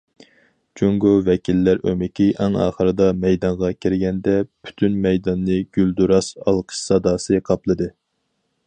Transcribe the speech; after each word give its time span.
جۇڭگو 0.79 1.09
ۋەكىللەر 1.27 1.83
ئۆمىكى 1.91 2.27
ئەڭ 2.45 2.57
ئاخىرىدا 2.63 3.11
مەيدانغا 3.27 3.71
كىرگەندە، 3.85 4.35
پۈتۈن 4.65 4.97
مەيداننى 5.05 5.61
گۈلدۈراس 5.79 6.35
ئالقىش 6.47 6.83
ساداسى 6.91 7.43
قاپلىدى. 7.51 7.93